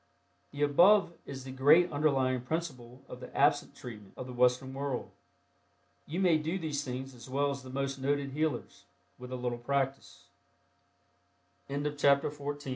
The 0.49 0.63
above 0.63 1.13
is 1.27 1.43
the 1.43 1.51
great 1.51 1.91
underlying 1.91 2.41
principle 2.41 3.03
of 3.07 3.19
the 3.19 3.29
"absent 3.37 3.75
treatment" 3.75 4.13
of 4.17 4.25
the 4.25 4.33
Western 4.33 4.73
world. 4.73 5.11
You 6.07 6.19
may 6.19 6.39
do 6.39 6.57
these 6.57 6.83
things 6.83 7.13
as 7.13 7.29
well 7.29 7.51
as 7.51 7.61
the 7.61 7.69
most 7.69 7.99
noted 7.99 8.31
healers, 8.31 8.85
with 9.19 9.31
a 9.31 9.35
little 9.35 9.59
practice. 9.59 10.25
CHAPTER 11.69 12.31
XV. 12.31 12.67